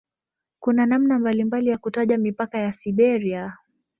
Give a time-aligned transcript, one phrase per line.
[0.59, 3.57] Kuna namna mbalimbali ya kutaja mipaka ya "Siberia".